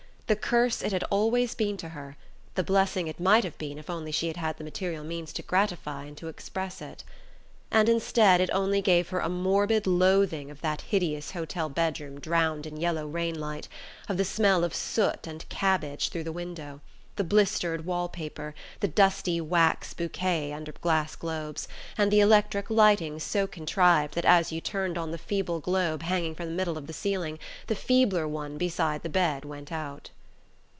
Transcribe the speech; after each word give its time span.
the 0.27 0.35
curse 0.37 0.81
it 0.81 0.93
had 0.93 1.03
always 1.11 1.53
been 1.55 1.75
to 1.75 1.89
her, 1.89 2.15
the 2.55 2.63
blessing 2.63 3.07
it 3.09 3.19
might 3.19 3.43
have 3.43 3.57
been 3.57 3.77
if 3.77 3.89
only 3.89 4.13
she 4.13 4.27
had 4.29 4.37
had 4.37 4.55
the 4.57 4.63
material 4.63 5.03
means 5.03 5.33
to 5.33 5.41
gratify 5.41 6.05
and 6.05 6.15
to 6.15 6.29
express 6.29 6.81
it! 6.81 7.03
And 7.69 7.89
instead, 7.89 8.39
it 8.39 8.49
only 8.53 8.81
gave 8.81 9.09
her 9.09 9.19
a 9.19 9.27
morbid 9.27 9.85
loathing 9.85 10.49
of 10.49 10.61
that 10.61 10.83
hideous 10.83 11.31
hotel 11.31 11.67
bedroom 11.67 12.17
drowned 12.17 12.65
in 12.65 12.77
yellow 12.77 13.05
rain 13.07 13.37
light, 13.37 13.67
of 14.07 14.15
the 14.15 14.23
smell 14.23 14.63
of 14.63 14.73
soot 14.73 15.27
and 15.27 15.49
cabbage 15.49 16.07
through 16.07 16.23
the 16.23 16.31
window, 16.31 16.79
the 17.17 17.25
blistered 17.25 17.85
wall 17.85 18.07
paper, 18.07 18.55
the 18.79 18.87
dusty 18.87 19.41
wax 19.41 19.93
bouquets 19.93 20.53
under 20.55 20.71
glass 20.71 21.13
globes, 21.17 21.67
and 21.97 22.09
the 22.09 22.21
electric 22.21 22.69
lighting 22.69 23.19
so 23.19 23.45
contrived 23.45 24.13
that 24.13 24.23
as 24.23 24.49
you 24.49 24.61
turned 24.61 24.97
on 24.97 25.11
the 25.11 25.17
feeble 25.17 25.59
globe 25.59 26.03
hanging 26.03 26.33
from 26.33 26.45
the 26.45 26.55
middle 26.55 26.77
of 26.77 26.87
the 26.87 26.93
ceiling 26.93 27.37
the 27.67 27.75
feebler 27.75 28.25
one 28.29 28.57
beside 28.57 29.03
the 29.03 29.09
bed 29.09 29.43
went 29.43 29.73
out! 29.73 30.09